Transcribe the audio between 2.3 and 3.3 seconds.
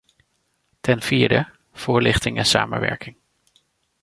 en samenwerking.